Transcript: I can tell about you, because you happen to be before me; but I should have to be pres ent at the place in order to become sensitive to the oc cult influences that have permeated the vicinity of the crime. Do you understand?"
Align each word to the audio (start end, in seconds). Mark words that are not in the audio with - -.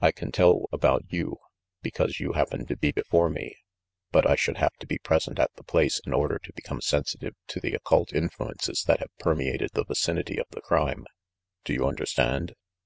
I 0.00 0.12
can 0.12 0.32
tell 0.32 0.64
about 0.72 1.02
you, 1.10 1.36
because 1.82 2.20
you 2.20 2.32
happen 2.32 2.64
to 2.64 2.76
be 2.78 2.90
before 2.90 3.28
me; 3.28 3.54
but 4.10 4.26
I 4.26 4.34
should 4.34 4.56
have 4.56 4.72
to 4.78 4.86
be 4.86 4.96
pres 4.96 5.28
ent 5.28 5.38
at 5.38 5.52
the 5.56 5.62
place 5.62 6.00
in 6.06 6.14
order 6.14 6.38
to 6.38 6.52
become 6.54 6.80
sensitive 6.80 7.34
to 7.48 7.60
the 7.60 7.74
oc 7.76 7.84
cult 7.84 8.14
influences 8.14 8.82
that 8.86 9.00
have 9.00 9.14
permeated 9.18 9.72
the 9.74 9.84
vicinity 9.84 10.38
of 10.40 10.46
the 10.52 10.62
crime. 10.62 11.04
Do 11.64 11.74
you 11.74 11.86
understand?" 11.86 12.54